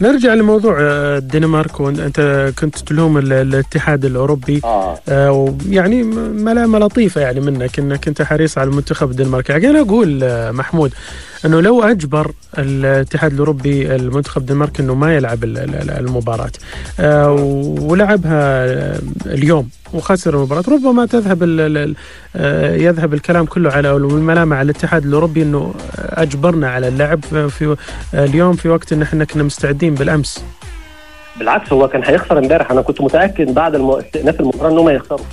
نرجع 0.00 0.34
لموضوع 0.34 0.76
آه، 0.80 1.18
الدنمارك 1.18 1.80
وانت 1.80 2.52
كنت 2.58 2.78
تلوم 2.78 3.18
الاتحاد 3.18 4.04
الأوروبي. 4.04 4.60
آه. 4.64 4.98
ويعني 5.08 6.02
ملامة 6.02 6.78
لطيفة 6.78 7.20
يعني 7.20 7.40
منك 7.40 7.78
إنك 7.78 8.08
أنت 8.08 8.22
حريص 8.22 8.58
على 8.58 8.70
المنتخب 8.70 9.10
الدنماركي. 9.10 9.52
يعني 9.52 9.70
أنا 9.70 9.80
أقول 9.80 10.20
آه، 10.22 10.50
محمود 10.50 10.94
أنه 11.44 11.60
لو 11.60 11.82
أجبر 11.82 12.32
الاتحاد 12.58 13.32
الأوروبي 13.32 13.94
المنتخب 13.94 14.40
الدنماركي 14.40 14.82
أنه 14.82 14.94
ما 14.94 15.14
يلعب 15.16 15.44
المباراة. 15.44 16.50
آه، 17.00 17.32
ولعبها 17.80 18.64
اليوم 19.26 19.68
وخسر 19.94 20.34
المباراة. 20.34 20.64
ربما 20.68 21.06
تذهب 21.06 21.42
ال 21.42 21.94
آه، 22.36 22.74
يذهب 22.76 23.14
الكلام 23.14 23.44
كله 23.46 23.70
على 23.72 23.96
الملامة 23.96 24.56
على 24.56 24.70
الاتحاد 24.70 25.04
الأوروبي 25.04 25.42
أنه 25.42 25.74
أجبرنا 25.98 26.70
على 26.70 26.88
اللعب 26.88 27.20
في 27.24 27.76
اليوم 28.14 28.56
في 28.56 28.68
وقت 28.68 28.92
أن 28.92 29.02
إحنا 29.02 29.24
كنا 29.24 29.42
مستعدين 29.42 29.94
بالأمس. 29.94 30.44
بالعكس 31.38 31.72
هو 31.72 31.88
كان 31.88 32.02
هيخسر 32.04 32.38
امبارح. 32.38 32.70
أنا 32.70 32.82
كنت 32.82 33.00
متأكد 33.00 33.54
بعد 33.54 33.74
استئناف 33.74 34.40
المباراة 34.40 34.70
انهم 34.70 34.88
هيخسروا 34.88 35.26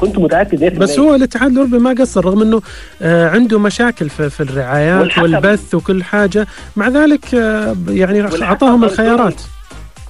كنت 0.00 0.18
متأكد 0.18 0.78
بس 0.78 0.98
هو 0.98 1.14
الاتحاد 1.14 1.50
الأوروبي 1.50 1.78
ما 1.78 1.94
قصر 1.98 2.24
رغم 2.24 2.42
إنه 2.42 2.62
آه 3.02 3.28
عنده 3.28 3.58
مشاكل 3.58 4.08
في, 4.08 4.30
في 4.30 4.42
الرعايات 4.42 5.18
والبث 5.18 5.74
وكل 5.74 6.04
حاجة. 6.04 6.46
مع 6.76 6.88
ذلك 6.88 7.34
آه 7.34 7.76
يعني 7.88 8.42
أعطاهم 8.42 8.84
الخيارات. 8.84 9.40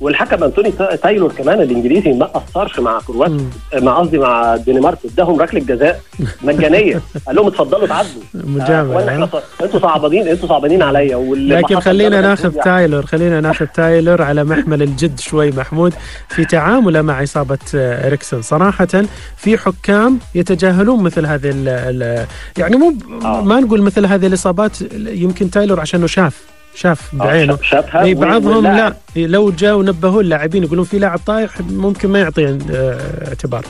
والحكم 0.04 0.44
أنتوني 0.44 0.72
تايلور 1.02 1.32
كمان 1.32 1.60
الإنجليزي 1.60 2.12
ما 2.12 2.26
قصرش 2.26 2.80
مع 2.80 3.00
كرواتيا 3.06 3.50
مع 3.74 3.98
قصدي 3.98 4.18
مع 4.18 4.54
الدنمارك 4.54 4.98
اداهم 5.04 5.40
ركلة 5.40 5.60
جزاء 5.60 6.00
مجانية. 6.42 7.00
قال 7.26 7.36
لهم 7.36 7.46
اتفضلوا 7.46 7.86
تعدوا. 7.86 8.22
مجامع 8.34 9.00
آه 9.00 9.28
أنتوا 9.62 9.80
صعبانين 9.80 10.28
أنتوا 10.28 10.48
صعبانين 10.48 10.82
عليا. 10.82 11.34
لكن 11.34 11.80
خلينا 11.80 12.20
ناخذ 12.20 12.50
تايلور 12.50 13.06
خلينا 13.06 13.40
ناخذ 13.40 13.66
تايلور 13.66 14.22
على 14.22 14.44
محمل 14.44 14.82
الجد 14.82 15.20
شوي 15.20 15.50
محمود. 15.50 15.94
في 16.28 16.44
تعامله 16.44 17.02
مع 17.02 17.22
إصابة 17.22 17.58
إريكسون. 17.74 18.42
صراحة 18.42 19.04
في 19.36 19.58
حكام 19.58 20.18
يتجاهلون 20.34 21.02
مثل 21.02 21.26
هذه 21.26 21.50
ال 21.54 22.26
يعني 22.58 22.76
مو 22.76 22.94
آه. 23.24 23.42
ما 23.42 23.60
نقول 23.60 23.82
مثل 23.82 24.06
هذه 24.06 24.26
الإصابات 24.26 24.76
يمكن 24.92 25.50
تايلور 25.50 25.80
عشانه 25.80 26.06
شاف. 26.06 26.53
شاف 26.74 27.14
آه، 27.14 27.18
بعينه. 27.18 27.58
شافها 27.62 28.02
اي 28.02 28.14
بعضهم 28.14 28.66
لا. 28.66 28.94
لو 29.16 29.50
جاء 29.50 29.76
ونبهوا 29.76 30.22
اللاعبين 30.22 30.64
يقولون 30.64 30.84
في 30.84 30.98
لاعب 30.98 31.18
طايح 31.26 31.60
ممكن 31.60 32.08
ما 32.08 32.20
يعطي 32.20 32.58
آه، 32.74 32.98
اعتبار. 33.28 33.64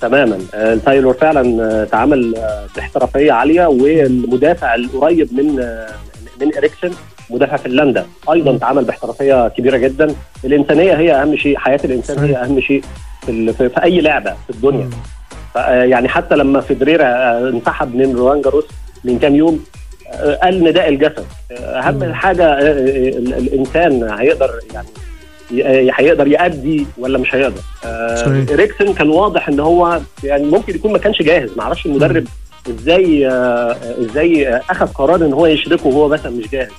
تماما. 0.00 0.38
آه، 0.54 0.74
تايلور 0.74 1.14
فعلا 1.14 1.84
تعامل 1.84 2.34
باحترافية 2.76 3.32
عالية 3.32 3.66
والمدافع 3.66 4.74
القريب 4.74 5.28
من 5.34 5.56
من 6.40 6.56
إريكسن 6.56 6.90
مدافع 7.30 7.56
فنلندا. 7.56 8.06
أيضا 8.32 8.58
تعامل 8.58 8.84
باحترافية 8.84 9.48
كبيرة 9.48 9.76
جدا. 9.76 10.14
الإنسانية 10.44 10.94
هي 10.94 11.22
أهم 11.22 11.36
شيء 11.36 11.58
حياة 11.58 11.80
الإنسان 11.84 12.18
هي 12.18 12.36
أهم 12.36 12.60
شيء 12.60 12.82
في, 13.26 13.52
في, 13.52 13.68
في 13.68 13.82
أي 13.82 14.00
لعبة 14.00 14.30
في 14.30 14.50
الدنيا. 14.50 14.90
يعني 15.84 16.08
حتى 16.08 16.36
لما 16.36 16.60
فيدريرا 16.60 17.38
انسحب 17.48 17.94
من 17.94 18.16
روان 18.16 18.40
جاروس 18.40 18.64
من 19.04 19.18
كام 19.18 19.34
يوم 19.34 19.64
قال 20.42 20.64
نداء 20.64 20.88
الجسد. 20.88 21.24
أهم 21.52 22.12
حاجة 22.12 22.58
الإنسان 22.58 24.02
هيقدر 24.18 24.50
يعني 24.74 24.88
هيقدر 25.98 26.26
يأدي 26.26 26.86
ولا 26.98 27.18
مش 27.18 27.34
هيقدر. 27.34 27.60
آه 27.84 28.44
اريكسن 28.52 28.94
كان 28.94 29.08
واضح 29.08 29.48
إن 29.48 29.60
هو 29.60 30.00
يعني 30.24 30.44
ممكن 30.44 30.74
يكون 30.74 30.92
ما 30.92 30.98
كانش 30.98 31.22
جاهز. 31.22 31.50
ما 31.56 31.62
أعرفش 31.62 31.86
المدرب 31.86 32.24
إزاي 32.70 33.26
آه 33.28 33.76
إزاي 34.00 34.56
أخذ 34.70 34.86
قرار 34.86 35.16
إن 35.16 35.32
هو 35.32 35.46
يشركه 35.46 35.86
وهو 35.86 36.08
مثلا 36.08 36.32
مش 36.32 36.48
جاهز. 36.48 36.70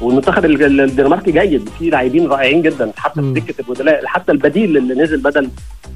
والمنتخب 0.00 0.44
الدنماركي 0.44 1.32
جيد. 1.32 1.68
في 1.78 1.90
لاعبين 1.90 2.26
رائعين 2.26 2.62
جدا. 2.62 2.92
حتى 2.96 3.20
في 3.22 3.32
دكه 3.32 3.54
البدلاء 3.60 4.06
حتى 4.06 4.32
البديل 4.32 4.76
اللي 4.76 4.94
نزل 4.94 5.20
بدل 5.20 5.48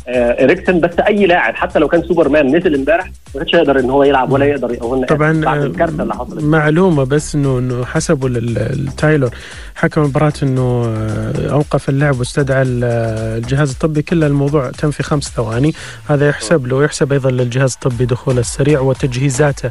آه 0.08 0.44
إريكسن 0.44 0.80
بس 0.80 0.90
أي 1.06 1.26
لاعب 1.26 1.54
حتى 1.54 1.78
لو 1.78 1.88
كان 1.88 2.02
سوبرمان 2.02 2.56
نزل 2.56 2.74
امبارح 2.74 3.06
ما 3.06 3.40
كانش 3.40 3.54
يقدر 3.54 3.78
إن 3.78 3.90
هو 3.90 4.04
يلعب 4.04 4.32
ولا 4.32 4.44
يقدر 4.44 4.74
يقوم 4.74 5.04
طبعا 5.04 5.40
بعد 5.40 5.62
الكارثة 5.62 6.02
اللي 6.02 6.14
حصلت. 6.14 6.42
معلومة 6.44 7.04
بس 7.04 7.34
إنه 7.34 7.58
إنه 7.58 7.84
حسبوا 7.84 8.28
للتايلور. 8.28 9.30
حكم 9.74 10.02
المباراه 10.02 10.32
إنه 10.42 10.84
آه، 10.86 11.52
أوقف 11.52 11.88
اللعب 11.88 12.18
واستدعى 12.18 12.62
الجهاز 12.62 13.70
الطبي. 13.70 14.02
كل 14.02 14.24
الموضوع 14.24 14.70
تم 14.70 14.90
في 14.90 15.02
خمس 15.02 15.24
ثواني. 15.36 15.74
هذا 16.08 16.28
يحسب 16.28 16.66
له 16.66 16.76
ويحسب 16.76 17.12
أيضا 17.12 17.30
للجهاز 17.30 17.72
الطبي 17.82 18.04
دخوله 18.04 18.40
السريع 18.40 18.80
وتجهيزاته 18.80 19.70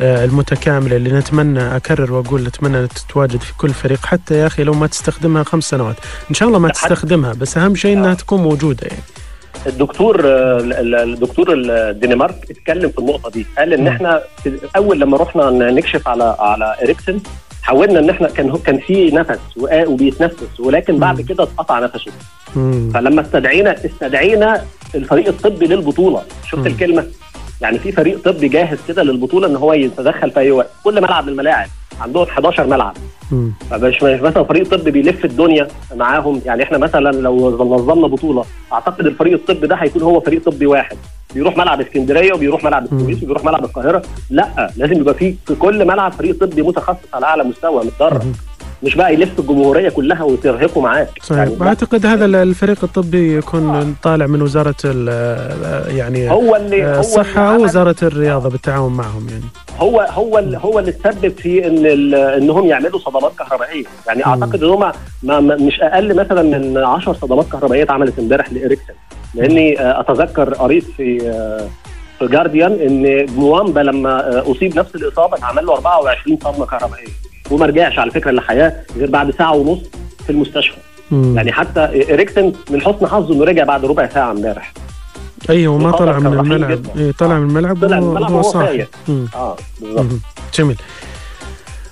آه، 0.00 0.24
المتكاملة 0.24 0.96
اللي 0.96 1.12
نتمنى 1.12 1.76
أكرر 1.76 2.12
وأقول 2.12 2.42
نتمنى 2.42 2.86
تتواجد 2.86 3.40
في 3.40 3.52
كل 3.56 3.69
فريق 3.72 4.06
حتى 4.06 4.34
يا 4.34 4.46
أخي 4.46 4.64
لو 4.64 4.72
ما 4.72 4.86
تستخدمها 4.86 5.42
خمس 5.42 5.64
سنوات. 5.64 5.96
إن 6.30 6.34
شاء 6.34 6.48
الله 6.48 6.58
ما 6.58 6.68
تستخدمها 6.68 7.32
بس 7.32 7.58
أهم 7.58 7.74
شيء 7.74 7.92
إنها 7.92 8.14
تكون 8.14 8.42
موجودة 8.42 8.86
يعني. 8.86 9.02
الدكتور 9.66 10.20
الدكتور 10.24 11.46
الدنمارك 11.54 12.50
اتكلم 12.50 12.90
في 12.90 12.98
النقطة 12.98 13.30
دي. 13.30 13.46
قال 13.58 13.72
إن 13.72 13.86
إحنا 13.86 14.22
اول 14.76 15.00
لما 15.00 15.16
رحنا 15.16 15.50
نكشف 15.50 16.08
على 16.08 16.36
على 16.38 16.76
اريكسن 16.82 17.20
حاولنا 17.62 17.98
إن 17.98 18.10
إحنا 18.10 18.28
كان 18.28 18.56
كان 18.56 18.78
في 18.78 19.10
نفس 19.10 19.38
وبيتنفس 19.86 20.60
ولكن 20.60 20.98
بعد 20.98 21.20
كده 21.20 21.44
اتقطع 21.44 21.78
نفسه. 21.78 22.12
فلما 22.94 23.20
استدعينا 23.20 23.76
استدعينا 23.86 24.64
الفريق 24.94 25.28
الطبي 25.28 25.66
للبطولة. 25.66 26.22
شفت 26.50 26.66
الكلمة؟ 26.66 27.06
يعني 27.60 27.78
في 27.78 27.92
فريق 27.92 28.22
طبي 28.24 28.48
جاهز 28.48 28.78
كده 28.88 29.02
للبطولة 29.02 29.46
إن 29.46 29.56
هو 29.56 29.72
يتدخل 29.72 30.30
في 30.30 30.40
أي 30.40 30.50
وقت. 30.50 30.70
كل 30.84 31.02
ملعب 31.02 31.24
من 31.24 31.32
الملاعب. 31.32 31.68
عندهم 32.00 32.22
11 32.22 32.66
ملعب. 32.66 32.96
مش 33.72 34.02
مثلا 34.02 34.44
فريق 34.44 34.70
طبي 34.70 34.90
بيلف 34.90 35.24
الدنيا 35.24 35.68
معاهم. 35.96 36.40
يعني 36.44 36.62
إحنا 36.62 36.78
مثلا 36.78 37.10
لو 37.12 37.50
نظمنا 37.76 38.06
بطولة 38.06 38.44
أعتقد 38.72 39.06
الفريق 39.06 39.32
الطبي 39.32 39.66
ده 39.66 39.74
هيكون 39.76 40.02
هو 40.02 40.20
فريق 40.20 40.44
طبي 40.44 40.66
واحد. 40.66 40.96
بيروح 41.34 41.56
ملعب 41.56 41.80
إسكندرية 41.80 42.32
وبيروح 42.34 42.64
ملعب 42.64 42.84
السويس 42.84 43.22
وبيروح 43.22 43.44
ملعب 43.44 43.64
القاهرة. 43.64 44.02
لأ 44.30 44.70
لازم 44.76 44.94
يبقى 45.00 45.14
في 45.14 45.34
في 45.46 45.54
كل 45.54 45.86
ملعب 45.86 46.12
فريق 46.12 46.38
طبي 46.40 46.62
متخصص 46.62 47.14
على 47.14 47.26
أعلى 47.26 47.44
مستوى 47.44 47.84
متدرب. 47.84 48.34
مش 48.82 48.94
بقى 48.94 49.14
يلف 49.14 49.38
الجمهورية 49.38 49.88
كلها 49.88 50.22
وترهقه 50.22 50.80
معاك. 50.80 51.08
صحيح. 51.22 51.38
يعني 51.38 51.62
أعتقد 51.62 52.06
هذا 52.06 52.24
الفريق 52.42 52.84
الطبي 52.84 53.36
يكون 53.36 53.70
آه. 53.74 53.86
طالع 54.02 54.26
من 54.26 54.42
وزارة 54.42 54.74
يعني 55.88 56.30
هو 56.30 56.56
اللي 56.56 56.86
هو 56.86 57.00
الصحة 57.00 57.54
أو 57.54 57.62
وزاره 57.62 57.96
الرياضة 58.02 58.48
بالتعاون 58.48 58.92
معهم 58.92 59.26
يعني. 59.28 59.44
هو 59.78 60.00
هو 60.00 60.38
اللي 60.38 60.58
هو 60.58 60.78
اللي 60.78 60.92
تسبب 60.92 61.32
في 61.38 61.66
إن 61.66 62.14
إنهم 62.14 62.66
يعملوا 62.66 62.98
صدمات 62.98 63.32
كهربائية. 63.38 63.84
يعني. 64.06 64.26
أعتقد 64.26 64.62
إن 64.64 64.70
هم 64.70 64.92
مش 65.66 65.80
أقل 65.80 66.16
مثلا 66.16 66.42
من 66.42 66.76
10 66.76 67.12
صدمات 67.12 67.46
كهربائية 67.52 67.82
اتعملت 67.82 68.18
إمبارح 68.18 68.52
لاريكسن 68.52 68.94
لأني 69.34 69.80
آه، 69.80 70.00
أتذكر 70.00 70.54
قريت 70.54 70.84
في 70.96 71.28
آه، 71.30 71.68
في 72.18 72.26
جارديان 72.26 72.72
إن 72.72 73.26
موامبا 73.36 73.80
لما 73.80 74.42
أصيب 74.50 74.78
نفس 74.78 74.94
الإصابة 74.94 75.36
اتعمل 75.36 75.66
له 75.66 75.72
24 75.74 76.38
صدمة 76.44 76.66
كهربائية. 76.66 77.29
وما 77.50 77.66
رجعش 77.66 77.98
على 77.98 78.10
فكرة 78.10 78.30
للحياة 78.30 78.72
غير 78.96 79.10
بعد 79.10 79.30
ساعة 79.30 79.54
ونص 79.54 79.78
في 80.26 80.30
المستشفى. 80.30 80.76
مم. 81.10 81.36
يعني 81.36 81.52
حتى 81.52 81.80
اريكسن 82.14 82.52
من 82.70 82.80
حسن 82.80 83.06
حظه 83.06 83.34
إنه 83.34 83.44
رجع 83.44 83.64
بعد 83.64 83.84
ربع 83.84 84.08
ساعة 84.08 84.30
امبارح. 84.30 84.72
أيوه 85.50 85.78
ما 85.78 85.90
طلع 85.90 86.18
من 86.18 86.26
الملعب. 86.26 86.80
إيه 86.96 87.12
طلع 87.12 87.38
من 87.38 87.48
الملعب 87.50 87.80
طلع 87.80 88.00
من 88.00 88.08
الملعب 88.08 88.32
وهو 88.32 88.42
صاحي 88.42 88.86
آه 89.34 89.56
بالظبط. 89.80 90.06
جميل. 90.54 90.76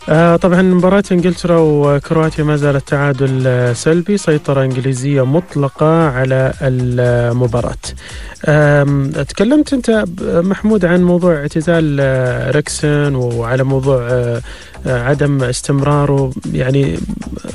آه 0.08 0.36
طبعا 0.36 0.62
مباراة 0.62 1.02
إنجلترا 1.12 1.58
وكرواتيا 1.60 2.44
ما 2.44 2.56
زالت 2.56 2.88
تعادل 2.88 3.76
سلبي 3.76 4.18
سيطرة 4.18 4.64
إنجليزية 4.64 5.24
مطلقة 5.24 6.08
على 6.08 6.52
المباراة. 6.62 7.76
تكلمت 9.22 9.72
أنت 9.72 10.04
محمود 10.22 10.84
عن 10.84 11.02
موضوع 11.02 11.34
اعتزال 11.34 12.00
ريكسن 12.54 13.14
وعلى 13.14 13.64
موضوع 13.64 14.08
آه، 14.10 14.42
عدم 14.86 15.42
استمراره 15.42 16.32
يعني 16.52 16.98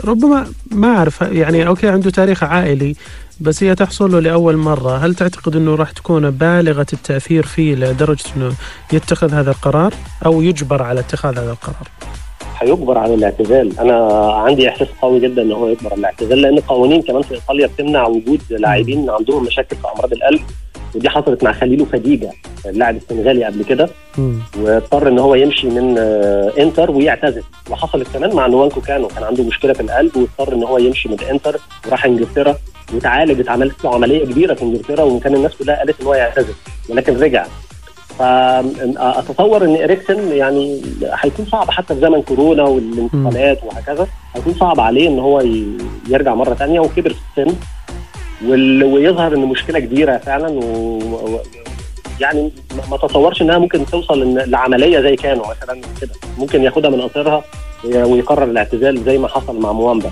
ربما 0.05 0.47
ما 0.71 0.87
أعرف 0.97 1.21
يعني 1.21 1.67
أوكي 1.67 1.87
عنده 1.87 2.09
تاريخ 2.09 2.43
عائلي 2.43 2.95
بس 3.39 3.63
هي 3.63 3.75
تحصل 3.75 4.11
له 4.11 4.19
لأول 4.19 4.57
مرة، 4.57 4.97
هل 4.97 5.15
تعتقد 5.15 5.55
أنه 5.55 5.75
راح 5.75 5.91
تكون 5.91 6.31
بالغة 6.31 6.85
التأثير 6.93 7.45
فيه 7.45 7.75
لدرجة 7.75 8.23
أنه 8.37 8.53
يتخذ 8.93 9.33
هذا 9.33 9.51
القرار 9.51 9.93
أو 10.25 10.41
يجبر 10.41 10.83
على 10.83 10.99
اتخاذ 10.99 11.39
هذا 11.39 11.51
القرار؟ 11.51 11.87
هيجبر 12.63 12.97
على 12.97 13.13
الاعتزال. 13.13 13.79
أنا 13.79 14.07
عندي 14.33 14.69
إحساس 14.69 14.87
قوي 15.01 15.19
جدا 15.19 15.41
إن 15.41 15.51
هو 15.51 15.67
يجبر 15.67 15.91
على 15.91 15.99
الاعتزال 15.99 16.41
لأن 16.41 16.57
القوانين 16.57 17.01
كمان 17.01 17.21
في 17.21 17.33
إيطاليا 17.33 17.67
بتمنع 17.67 18.07
وجود 18.07 18.41
لاعبين 18.49 19.09
عندهم 19.09 19.43
مشاكل 19.43 19.75
في 19.75 19.87
أمراض 19.95 20.13
القلب 20.13 20.41
ودي 20.95 21.09
حصلت 21.09 21.43
مع 21.43 21.51
خليلو 21.53 21.85
فديجة 21.85 22.31
اللاعب 22.65 22.95
السنغالي 22.95 23.43
قبل 23.43 23.63
كده 23.63 23.89
واضطر 24.61 25.07
إن 25.07 25.19
هو 25.19 25.35
يمشي 25.35 25.67
من 25.67 25.95
آه، 25.97 26.51
إنتر 26.59 26.91
ويعتزل. 26.91 27.43
وحصلت 27.71 28.07
كمان 28.13 28.35
مع 28.35 28.47
نوانكو 28.47 28.81
كانو 28.81 29.07
كان 29.07 29.23
عنده 29.23 29.43
مشكلة 29.43 29.73
في 29.73 29.79
القلب 29.81 30.11
واضطر 30.17 30.53
إن 30.53 30.63
هو 30.63 30.77
يمشي 30.77 31.09
من 31.09 31.17
إنتر 31.31 31.57
وراح 31.87 32.05
إنجلترا 32.05 32.55
وتعالج 32.93 33.39
اتعملت 33.39 33.83
له 33.83 33.95
عملية 33.95 34.25
كبيرة 34.25 34.53
في 34.53 34.61
إنجلترا 34.61 35.03
وكان 35.03 35.35
الناس 35.35 35.51
كلها 35.55 35.75
قالت 35.75 36.01
إن 36.01 36.07
هو 36.07 36.13
يعتزل. 36.13 36.53
ولكن 36.89 37.19
رجع. 37.19 37.45
فأتصور 38.19 39.65
إن 39.65 39.75
إريكسن 39.75 40.31
يعني 40.31 40.81
هيكون 41.13 41.45
صعب 41.45 41.71
حتى 41.71 41.95
في 41.95 42.01
زمن 42.01 42.21
كورونا 42.21 42.63
والانتقالات 42.63 43.63
وهكذا 43.63 44.07
هيكون 44.35 44.53
صعب 44.53 44.79
عليه 44.79 45.07
إن 45.07 45.19
هو 45.19 45.41
يرجع 46.09 46.35
مرة 46.35 46.53
ثانية 46.53 46.79
وكبر 46.79 47.13
في 47.35 47.41
السن. 47.41 47.55
ويظهر 48.83 49.33
إن 49.33 49.39
مشكلة 49.39 49.79
كبيرة 49.79 50.17
فعلا 50.17 50.49
و... 50.49 50.99
يعني 52.19 52.51
ما 52.91 52.97
تصورش 52.97 53.41
إنها 53.41 53.57
ممكن 53.57 53.85
توصل 53.85 54.33
لعملية 54.49 55.01
زي 55.01 55.15
كانوا 55.15 55.45
مثلا 55.47 55.81
كده. 56.01 56.11
ممكن 56.37 56.63
ياخدها 56.63 56.89
من 56.89 57.01
قصرها 57.01 57.43
ويقرر 57.83 58.43
الاعتزال 58.43 59.03
زي 59.03 59.17
ما 59.17 59.27
حصل 59.27 59.59
مع 59.59 59.71
موامبا. 59.71 60.11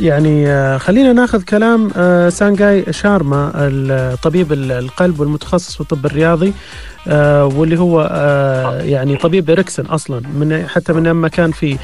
يعني 0.00 0.78
خلينا 0.78 1.12
ناخذ 1.12 1.42
كلام 1.42 1.90
سانجاي 2.30 2.92
شارما 2.92 3.52
الطبيب 3.56 4.52
القلب 4.52 5.20
والمتخصص 5.20 5.74
في 5.74 5.80
الطب 5.80 6.06
الرياضي 6.06 6.52
واللي 7.56 7.78
هو 7.78 8.02
يعني 8.84 9.16
طبيب 9.16 9.50
اريكسن 9.50 9.86
أصلا 9.86 10.20
من 10.20 10.66
حتى 10.68 10.92
من 10.92 11.06
لما 11.06 11.28
كان 11.28 11.52
في 11.52 11.76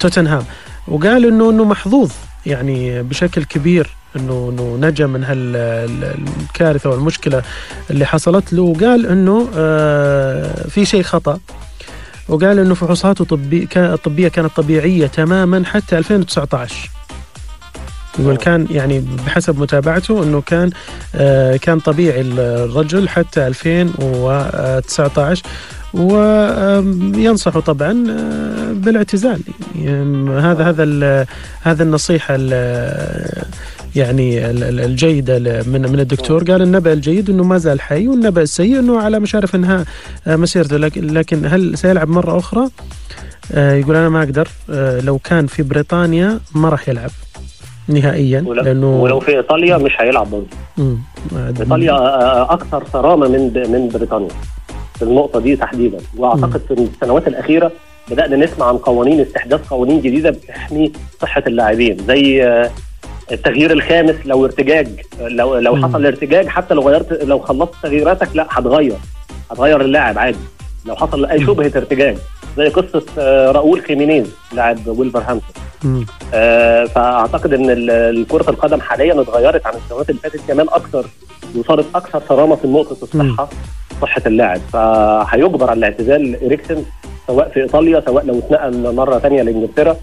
توتنهام. 0.00 0.42
وقال 0.88 1.26
إنه 1.26 1.50
إنه 1.50 1.64
محظوظ 1.64 2.12
يعني 2.46 3.02
بشكل 3.02 3.44
كبير 3.44 3.90
إنه 4.16 4.52
إنه 4.52 4.88
نجا 4.88 5.06
من 5.06 5.24
هالكارثه 5.24 6.90
والمشكلة 6.90 7.42
اللي 7.90 8.04
حصلت 8.04 8.52
له. 8.52 8.62
وقال 8.62 9.06
إنه 9.06 9.44
في 10.68 10.84
شيء 10.84 11.02
خطأ. 11.02 11.38
وقال 12.30 12.58
إنه 12.58 12.74
فحوصاته 12.74 13.24
طبي 13.24 13.68
الطبية 13.76 14.28
كانت 14.28 14.56
طبيعية 14.56 15.06
تماما 15.06 15.64
حتى 15.64 15.98
2019 15.98 16.90
يقول 18.18 18.36
كان 18.36 18.66
يعني 18.70 19.04
بحسب 19.26 19.58
متابعته 19.60 20.22
إنه 20.22 20.40
كان 20.40 20.70
آه 21.14 21.56
كان 21.56 21.80
طبيعي 21.80 22.20
الرجل 22.20 23.08
حتى 23.08 23.46
2019 23.46 25.42
وينصح 25.94 27.58
طبعا 27.58 27.92
بالاعتزال. 28.72 29.40
هذا 30.28 30.64
هذا 30.68 31.26
هذا 31.62 31.82
النصيحة 31.82 32.36
يعني 33.96 34.50
الجيده 34.50 35.38
من 35.66 35.82
من 35.92 36.00
الدكتور. 36.00 36.44
قال 36.44 36.62
النبأ 36.62 36.92
الجيد 36.92 37.30
إنه 37.30 37.44
ما 37.44 37.58
زال 37.58 37.80
حي 37.80 38.08
والنبأ 38.08 38.42
السيء 38.42 38.78
إنه 38.78 38.98
على 38.98 39.18
مشارف 39.20 39.54
انهاء 39.54 39.84
مسيرته. 40.26 40.76
لكن 40.76 41.46
هل 41.46 41.78
سيلعب 41.78 42.08
مرة 42.08 42.38
أخرى؟ 42.38 42.68
يقول 43.54 43.96
أنا 43.96 44.08
ما 44.08 44.22
أقدر. 44.22 44.48
لو 45.04 45.18
كان 45.18 45.46
في 45.46 45.62
بريطانيا 45.62 46.40
ما 46.54 46.68
راح 46.68 46.88
يلعب 46.88 47.10
نهائيا 47.88 48.40
لأنه 48.40 49.02
ولو 49.02 49.20
في 49.20 49.36
إيطاليا 49.36 49.78
مش 49.78 49.92
هيلعب 49.98 50.30
برضه. 50.30 50.98
إيطاليا 51.60 51.94
أكثر 52.52 52.84
صرامة 52.92 53.28
من 53.28 53.70
من 53.72 53.88
بريطانيا. 53.88 54.28
في 54.94 55.02
النقطة 55.02 55.40
دي 55.40 55.56
تحديدا. 55.56 55.98
وأعتقد 56.16 56.60
في 56.68 56.74
السنوات 56.74 57.28
الأخيرة 57.28 57.72
بدأنا 58.10 58.36
نسمع 58.36 58.66
عن 58.66 58.76
قوانين 58.76 59.20
استحداث 59.20 59.68
قوانين 59.68 60.00
جديدة 60.00 60.30
بتحمي 60.30 60.92
صحة 61.22 61.42
اللاعبين. 61.46 61.96
زي 62.08 62.42
التغيير 63.32 63.72
الخامس 63.72 64.14
لو 64.24 64.44
ارتجاج 64.44 64.88
لو 65.20 65.58
لو 65.58 65.76
حصل 65.76 66.06
ارتجاج 66.06 66.46
حتى 66.46 66.74
لو 66.74 66.88
غيرت 66.88 67.22
لو 67.22 67.38
خلصت 67.38 67.74
تغييراتك 67.82 68.28
لا 68.34 68.46
هتغير. 68.50 68.96
هتغير 69.50 69.80
اللاعب 69.80 70.18
عادي. 70.18 70.38
لو 70.86 70.96
حصل 70.96 71.24
أي 71.24 71.40
شبهة 71.40 71.72
ارتجاج 71.76 72.16
زي 72.56 72.68
قصة 72.68 73.02
راؤول 73.52 73.82
خيمينيز 73.82 74.26
لاعب 74.52 74.78
ويلفرهامبتون 74.86 76.06
آه 76.34 76.84
فأعتقد 76.84 77.52
إن 77.52 78.24
كره 78.24 78.50
القدم 78.50 78.80
حاليا 78.80 79.20
اتغيرت 79.20 79.66
عن 79.66 79.74
السنوات 79.74 80.10
اللي 80.10 80.20
فاتت 80.20 80.40
كمان 80.48 80.66
أكثر 80.68 81.06
وصارت 81.56 81.84
أكثر 81.94 82.22
صرامة 82.28 82.56
في 82.56 82.68
نقطه 82.68 82.96
الصحة 83.02 83.48
صحة 84.02 84.22
اللاعب. 84.26 84.60
فهيجبر 84.72 85.70
على 85.70 85.78
الاعتزال 85.78 86.44
إريكسن 86.44 86.82
سواء 87.26 87.48
في 87.48 87.62
إيطاليا 87.62 88.02
سواء 88.06 88.26
لو 88.26 88.38
اتنقل 88.38 88.94
مرة 88.94 89.18
ثانية 89.18 89.42
لإنجلترا. 89.42 89.96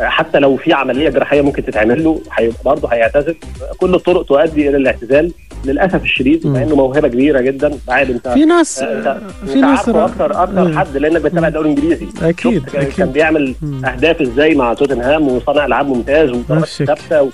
حتى 0.00 0.38
لو 0.38 0.56
في 0.56 0.72
عملية 0.72 1.08
جراحية 1.08 1.40
ممكن 1.40 1.64
تتعمل 1.64 2.04
له 2.04 2.20
هيبقى 2.32 2.58
برضه 2.64 2.88
هيعتزل. 2.88 3.36
كل 3.78 3.94
الطرق 3.94 4.24
تؤدي 4.24 4.68
إلى 4.68 4.76
الاعتزال. 4.76 5.32
للأسف 5.64 6.02
الشديد 6.02 6.46
مع 6.46 6.62
إنه 6.62 6.76
موهبة 6.76 7.08
كبيرة 7.08 7.40
جدا. 7.40 7.78
عادي 7.88 8.12
أنت 8.12 8.28
في 8.28 8.44
ناس 8.44 8.78
انت 8.82 9.20
في 9.46 9.60
ناس 9.60 9.88
أكثر 9.88 10.04
أكثر 10.42 10.78
حد 10.78 10.96
لأنك 10.96 11.20
بتتابع 11.22 11.48
الدوري 11.48 11.72
الإنجليزي. 11.72 12.06
أكيد, 12.22 12.68
أكيد. 12.74 12.92
كان 12.92 13.10
بيعمل 13.10 13.54
مم. 13.62 13.84
أهداف 13.84 14.20
إزاي 14.20 14.54
مع 14.54 14.74
توتنهام 14.74 15.28
وصانع 15.28 15.66
ألعاب 15.66 15.86
ممتاز 15.86 16.30
وضربات 16.30 16.64
ثابتة 16.68 17.22
و... 17.22 17.28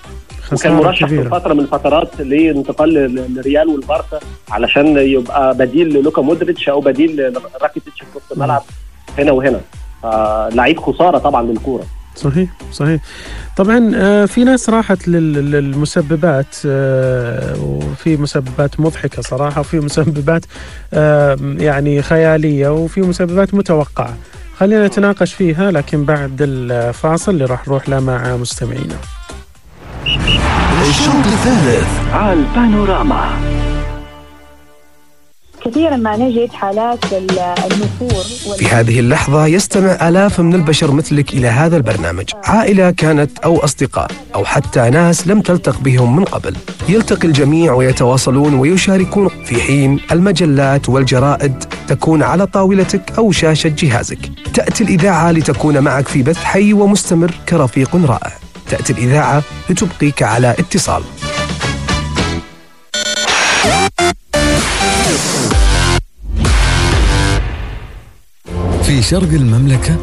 وكان 0.53 0.73
مرشح 0.73 1.07
في 1.07 1.23
فترة 1.25 1.55
من 1.55 1.61
الفترات 1.61 2.21
لانتقال 2.21 2.89
للريال 2.95 3.69
والبارسا 3.69 4.21
علشان 4.51 4.97
يبقى 4.97 5.55
بديل 5.57 5.89
للوكا 5.89 6.23
مودريتش 6.23 6.69
أو 6.69 6.81
بديل 6.81 7.17
لراكيتيتش 7.17 8.01
في 8.01 8.07
وسط 8.17 8.33
الملعب 8.33 8.63
هنا 9.19 9.33
وهنا. 9.33 9.61
فلعيب 10.03 10.81
خسارة 10.81 11.19
طبعا 11.19 11.43
للكورة. 11.43 11.85
صحيح 12.17 12.51
صحيح. 12.73 13.01
طبعا 13.57 13.91
في 14.27 14.45
ناس 14.45 14.71
راحت 14.71 15.09
للمسببات 15.09 16.57
وفي 17.61 18.17
مسببات 18.17 18.81
مضحكة 18.81 19.23
صراحة 19.23 19.61
وفي 19.61 19.81
مسببات 19.81 20.45
يعني 21.43 22.03
خيالية 22.03 22.69
وفي 22.69 23.01
مسببات 23.01 23.55
متوقعة. 23.55 24.17
خلينا 24.59 24.87
نتناقش 24.87 25.35
فيها 25.35 25.71
لكن 25.71 26.05
بعد 26.05 26.37
الفاصل 26.41 27.33
اللي 27.33 27.45
راح 27.45 27.69
نروح 27.69 27.89
له 27.89 28.01
مع 28.01 28.37
مستمعينا. 28.37 28.97
الشوط 30.89 31.27
الثالث 31.27 32.13
على 32.13 32.33
البانوراما. 32.33 33.54
كثيرا 35.65 35.97
ما 35.97 36.17
نجد 36.17 36.53
حالات 36.53 37.05
النفور 37.13 38.25
في 38.59 38.67
هذه 38.67 39.01
اللحظة 39.01 39.47
يستمع 39.47 40.09
آلاف 40.09 40.41
من 40.41 40.55
البشر 40.55 40.91
مثلك 40.91 41.35
إلى 41.35 41.49
هذا 41.49 41.77
البرنامج. 41.77 42.25
عائلة 42.45 42.91
كانت 42.91 43.39
أو 43.39 43.65
أصدقاء 43.65 44.11
أو 44.35 44.45
حتى 44.45 44.91
ناس 44.91 45.29
لم 45.29 45.41
تلتق 45.41 45.79
بهم 45.81 46.17
من 46.17 46.25
قبل. 46.25 46.57
يلتقي 46.89 47.29
الجميع 47.29 47.73
ويتواصلون 47.73 48.55
ويشاركون 48.55 49.29
في 49.45 49.63
حين 49.63 50.01
المجلات 50.13 50.89
والجرائد 50.89 51.65
تكون 51.89 52.23
على 52.23 52.47
طاولتك 52.47 53.13
أو 53.19 53.33
شاشة 53.33 53.73
جهازك. 53.79 54.19
تأتي 54.55 54.85
الإذاعة 54.85 55.31
لتكون 55.31 55.79
معك 55.79 56.09
في 56.09 56.23
بث 56.23 56.45
حي 56.45 56.73
ومستمر 56.73 57.35
كرفيق 57.49 57.97
رائع. 57.97 58.33
تأتي 58.71 58.93
الإذاعة 58.93 59.43
لتبقيك 59.71 60.23
على 60.23 60.51
اتصال. 60.51 61.03
في 68.95 69.03
شرق 69.03 69.29
المملكة 69.33 69.97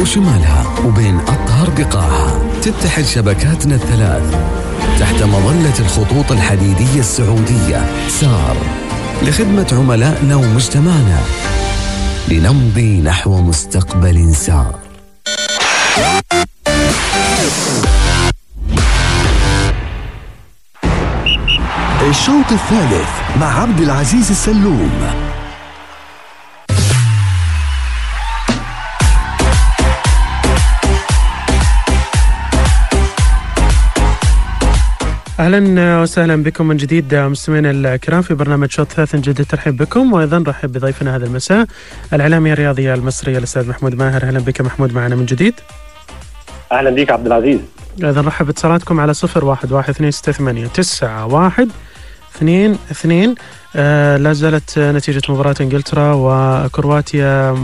وشمالها 0.00 0.64
وبين 0.86 1.18
أطهر 1.18 1.70
بقاعها. 1.70 2.60
تتحد 2.62 3.04
شبكاتنا 3.04 3.74
الثلاث 3.74 4.36
تحت 5.00 5.22
مظلة 5.22 5.78
الخطوط 5.80 6.32
الحديدية 6.32 7.00
السعودية 7.00 8.08
سار. 8.08 8.56
لخدمة 9.22 9.66
عملائنا 9.72 10.36
ومجتمعنا. 10.36 11.20
لنمضي 12.28 13.00
نحو 13.00 13.42
مستقبل 13.42 14.34
سار. 14.34 14.78
الشوط 22.10 22.52
الثالث 22.52 23.10
مع 23.40 23.60
عبد 23.60 23.80
العزيز 23.80 24.30
السلوم. 24.30 24.90
أهلا 35.40 36.02
وسهلا 36.02 36.42
بكم 36.42 36.68
من 36.68 36.76
جديد 36.76 37.14
مستمعينا 37.14 37.70
الكرام 37.70 38.22
في 38.22 38.34
برنامج 38.34 38.70
شوط 38.70 38.92
ثلاث 38.92 39.16
جديد 39.16 39.46
ترحيب 39.46 39.76
بكم 39.76 40.12
وأيضا 40.12 40.44
رحب 40.48 40.72
بضيفنا 40.72 41.16
هذا 41.16 41.26
المساء 41.26 41.66
الاعلاميه 42.12 42.52
الرياضيه 42.52 42.94
المصريه 42.94 43.38
الأستاذ 43.38 43.68
محمود 43.68 43.94
ماهر. 43.94 44.22
أهلا 44.22 44.38
بك 44.38 44.60
محمود 44.60 44.94
معنا 44.94 45.14
من 45.14 45.26
جديد. 45.26 45.54
أهلا 46.72 46.90
بك 46.90 47.10
عبد 47.10 47.26
العزيز. 47.26 47.60
أيضا 48.04 48.20
رحب 48.20 48.46
باتصالاتكم 48.46 49.00
على 49.00 49.14
صفر 49.14 49.44
واحد 49.44 49.72
واحد 49.72 49.88
اثنين 49.88 50.10
ستة 50.10 50.32
ثمانية 50.32 50.66
تسعة 50.66 51.26
واحد. 51.26 51.68
اثنين 52.36 52.78
اثنين. 52.90 53.34
آه 53.76 54.16
لا 54.16 54.32
زالت 54.32 54.78
نتيجة 54.78 55.22
مباراة 55.28 55.54
إنجلترا 55.60 56.12
وكرواتيا 56.14 57.56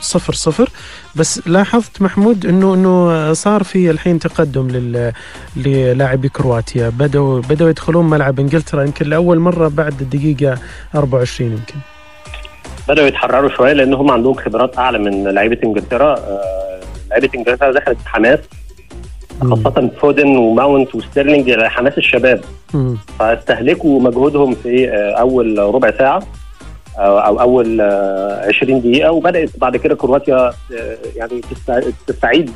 صفر 0.00 0.32
صفر. 0.32 0.68
بس 1.14 1.48
لاحظت 1.48 2.02
محمود 2.02 2.46
إنه 2.46 2.74
إنه 2.74 3.32
صار 3.32 3.62
في 3.62 3.90
الحين 3.90 4.18
تقدم 4.18 4.68
لل 4.68 5.12
للاعبي 5.56 6.28
كرواتيا. 6.28 6.88
بدأوا 6.88 7.40
بدأوا 7.40 7.70
يدخلون 7.70 8.10
ملعب 8.10 8.40
إنجلترا 8.40 8.82
يمكن 8.82 9.08
لأول 9.08 9.38
مرة 9.38 9.68
بعد 9.68 10.00
الدقيقة 10.00 10.58
24 10.94 11.50
يمكن. 11.50 11.74
بدأوا 12.88 13.06
يتحرروا 13.06 13.50
شوية 13.56 13.72
لأنهم 13.72 14.10
عندهم 14.10 14.34
خبرات 14.34 14.78
أعلى 14.78 14.98
من 14.98 15.24
لعيبة 15.24 15.58
إنجلترا. 15.64 16.14
آه 16.14 16.80
لعيبة 17.10 17.30
إنجلترا 17.34 17.72
دخلت 17.72 17.98
بحماس 18.04 18.38
خاصة 19.40 19.90
فودن 20.00 20.36
وماونت 20.36 20.94
وستيرلينج 20.94 21.60
حماس 21.64 21.98
الشباب. 21.98 22.40
فاستهلكوا 23.18 24.00
مجهودهم 24.00 24.54
في 24.54 24.88
آه، 24.90 25.12
أول 25.12 25.58
ربع 25.58 25.90
ساعة 25.98 26.22
أو 26.98 27.18
أو 27.18 27.40
أول 27.40 27.80
آه، 27.80 28.46
20 28.48 28.80
دقيقة 28.80 29.12
وبدأت 29.12 29.50
بعد 29.58 29.76
كده 29.76 29.94
كرواتيا 29.94 30.36
آه، 30.48 30.52
يعني 31.16 31.40
تست- 31.40 31.92
تستعيد 32.06 32.50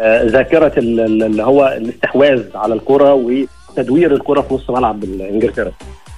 آه، 0.00 0.22
ذاكرة 0.24 0.72
ال- 0.78 1.00
ال- 1.00 1.22
اللي 1.22 1.42
هو 1.42 1.74
الاستحواذ 1.76 2.42
على 2.54 2.74
الكرة 2.74 3.14
وتدوير 3.14 4.12
الكرة 4.14 4.40
في 4.40 4.54
نص 4.54 4.70
ملعب 4.70 5.04
إنجلترا. 5.04 5.72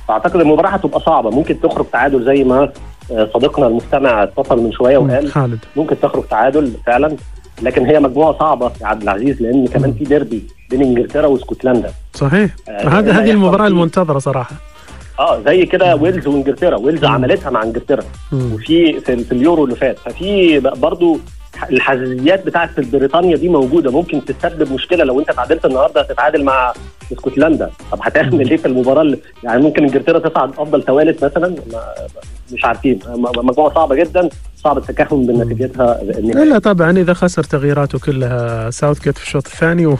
فأعتقد 0.08 0.40
المباراة 0.40 0.68
هتبقى 0.68 1.00
صعبة. 1.00 1.30
ممكن 1.30 1.60
تخرج 1.60 1.86
تعادل 1.92 2.24
زي 2.24 2.44
ما 2.44 2.68
آه، 3.12 3.28
صديقنا 3.34 3.66
المستمع 3.66 4.22
اتصل 4.22 4.58
من 4.62 4.72
شوية 4.72 4.98
وقال. 4.98 5.30
خالد. 5.32 5.58
ممكن 5.76 6.00
تخرج 6.00 6.24
تعادل 6.30 6.72
فعلا. 6.86 7.16
لكن 7.62 7.86
هي 7.86 8.00
مجموعة 8.00 8.38
صعبة 8.38 8.72
يا 8.80 8.86
عبد 8.86 9.02
العزيز 9.02 9.42
لأن 9.42 9.66
كمان 9.66 9.92
في 9.92 10.04
ديربي 10.04 10.42
بين 10.70 10.82
إنجلترا 10.82 11.26
وإسكتلندا. 11.26 11.92
صحيح. 12.14 12.50
آه، 12.68 12.88
هذا 12.88 13.12
لا 13.12 13.18
هذه 13.18 13.30
المباراة. 13.30 13.66
المنتظرة 13.66 14.18
صراحة. 14.18 14.56
آه 15.18 15.42
زي 15.42 15.66
كده 15.66 15.96
ويلز 15.96 16.26
وإنجلترا. 16.26 16.76
ويلز 16.76 17.04
عملتها 17.04 17.50
مع 17.50 17.62
إنجلترا. 17.62 18.02
وفي 18.32 19.00
في, 19.00 19.16
في 19.16 19.32
اليورو 19.32 19.64
اللي 19.64 19.76
فات. 19.76 19.98
ففي 19.98 20.60
برضو 20.60 21.18
الحزازيات 21.70 22.46
بتاعت 22.46 22.80
بريطانيا 22.80 23.36
دي 23.36 23.48
موجودة. 23.48 23.90
ممكن 23.90 24.24
تسبب 24.24 24.72
مشكلة 24.72 25.04
لو 25.04 25.20
انت 25.20 25.30
تعادلت 25.30 25.64
النهارده 25.64 26.00
هتتعادل 26.00 26.44
مع 26.44 26.72
إسكتلندا. 27.12 27.70
طب 27.92 27.98
هتعمل 28.02 28.50
إيه 28.50 28.56
في 28.56 28.66
المباراة 28.66 29.02
اللي 29.02 29.18
يعني 29.44 29.62
ممكن 29.62 29.82
إنجلترا 29.82 30.18
تصعد 30.18 30.50
أفضل 30.50 30.82
توالت 30.82 31.24
مثلا؟ 31.24 31.54
مش 32.52 32.64
عارفين. 32.64 32.98
مجموعة 33.16 33.74
صعبة 33.74 33.94
جدا 33.94 34.28
صعب 34.56 34.78
التكهن 34.78 35.26
بنتيجتها 35.26 36.02
النهائيه 36.02 36.42
الا 36.42 36.58
طبعا 36.58 36.90
إذا 36.90 37.12
خسر 37.14 37.42
تغييراته 37.42 37.98
كلها 37.98 38.70
ساوث 38.70 39.02
جيت 39.02 39.18
في 39.18 39.24
الشوط 39.24 39.46
الثاني 39.46 39.86
و... 39.86 39.96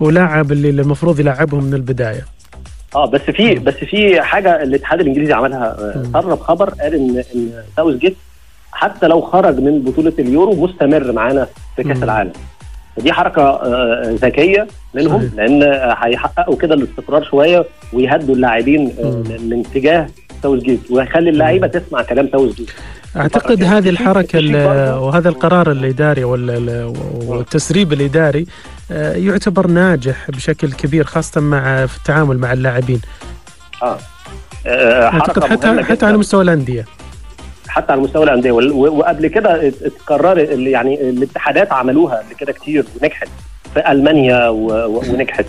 ولاعب 0.00 0.52
اللي 0.52 0.70
المفروض 0.70 1.20
يلعبهم 1.20 1.64
من 1.64 1.74
البداية. 1.74 2.24
آه 2.96 3.06
بس 3.06 3.20
في 3.20 3.54
بس 3.54 3.74
في 3.74 4.20
حاجة 4.22 4.62
الاتحاد 4.62 5.00
الإنجليزي 5.00 5.32
عملها 5.32 5.76
آه، 5.78 6.02
سرب 6.12 6.38
خبر 6.40 6.70
قال 6.70 6.94
ان 6.94 7.22
إن 7.34 7.50
ساوث 7.76 7.96
جيت 7.96 8.16
حتى 8.72 9.06
لو 9.08 9.20
خرج 9.20 9.60
من 9.60 9.82
بطولة 9.82 10.12
اليورو 10.18 10.54
مستمر 10.66 11.12
معانا 11.12 11.46
في 11.76 11.82
كأس. 11.82 12.02
العالم. 12.02 12.32
فدي 12.96 13.12
حركة 13.12 13.42
آه، 13.42 14.02
ذكية 14.22 14.66
منهم. 14.94 15.30
لأن 15.36 15.62
آه، 15.62 15.96
هيحققوا 15.98 16.56
كده 16.56 16.74
الاستقرار 16.74 17.24
شوية 17.24 17.64
ويهدوا 17.92 18.34
اللاعبين 18.34 18.92
آه، 19.00 19.22
من 19.42 19.62
اتجاه 19.66 20.06
ساوث 20.42 20.62
جيت 20.62 20.80
ويخلي 20.90 21.30
اللعيبه 21.30 21.66
تسمع 21.66 22.02
كلام 22.02 22.28
ساوث 22.32 22.56
جيت 22.56 22.70
أعتقد 23.16 23.62
هذه 23.64 23.88
الحركة. 23.88 25.00
وهذا 25.00 25.28
القرار 25.28 25.70
الإداري 25.72 26.24
وال- 26.24 26.50
ال- 26.50 26.94
والتسريب 27.26 27.92
الإداري 27.92 28.46
آه، 28.92 29.12
يعتبر 29.16 29.66
ناجح 29.66 30.30
بشكل 30.30 30.72
كبير 30.72 31.04
خاصة 31.04 31.40
مع 31.40 31.86
في 31.86 31.96
التعامل 31.98 32.38
مع 32.38 32.52
اللاعبين. 32.52 33.00
آه. 33.82 33.98
آه، 34.66 35.04
أعتقد 35.04 35.44
حتى 35.44 35.82
حتى. 35.82 36.06
على 36.06 36.16
مستوى 36.16 36.42
الأندية. 36.42 36.84
حتى 37.68 37.92
على 37.92 38.00
مستوى 38.00 38.24
الأندية. 38.24 38.52
وقبل 38.52 39.26
كده 39.26 39.68
ات- 39.68 39.82
اتكرر 39.82 40.32
اللي 40.32 40.70
يعني 40.70 41.10
الاتحادات 41.10 41.72
عملوها 41.72 42.16
قبل 42.16 42.34
كده 42.38 42.52
كتير 42.52 42.84
ونجحت. 43.02 43.28
في 43.74 43.90
ألمانيا 43.92 44.48
ونجحت. 44.48 45.46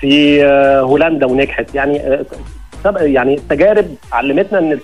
في 0.00 0.44
آه، 0.44 0.80
هولندا 0.80 1.26
ونجحت. 1.26 1.74
يعني 1.74 2.18
سبق- 2.86 3.02
يعني 3.02 3.34
التجارب 3.34 3.86
علمتنا 4.12 4.58
إن 4.58 4.78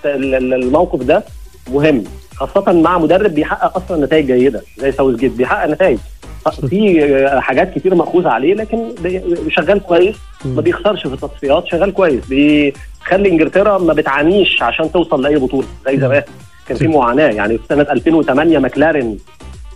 الموقف 0.52 1.02
ده 1.02 1.24
مهم 1.72 2.04
خاصة 2.36 2.72
مع 2.72 2.98
مدرب 2.98 3.30
بيحقق 3.34 3.76
أصلا 3.76 4.04
نتائج 4.06 4.26
جيدة 4.32 4.62
زي 4.78 4.92
ساوث 4.92 5.16
جيت 5.16 5.32
بيحقق 5.32 5.66
نتائج. 5.68 5.98
في 6.68 7.28
حاجات 7.40 7.74
كتير 7.74 7.94
مأخوذة 7.94 8.28
عليه 8.28 8.54
لكن 8.54 8.88
شغال 9.48 9.80
كويس 9.80 10.16
ما 10.44 10.60
بيخسرش 10.60 11.06
في 11.06 11.14
التصفيات 11.14 11.66
شغال 11.66 11.94
كويس. 11.94 12.26
بيخلي 12.26 13.28
إنجلترا 13.28 13.78
ما 13.78 13.92
بتعانيش 13.92 14.62
عشان 14.62 14.92
توصل 14.92 15.22
لأي 15.22 15.36
بطولة 15.36 15.66
زي 15.86 15.98
زمان. 16.00 16.22
كان 16.68 16.76
في 16.76 16.88
معاناة 16.88 17.28
يعني 17.30 17.58
في 17.58 17.64
سنة 17.68 17.82
2008 17.90 18.58
ماكلارين 18.58 19.18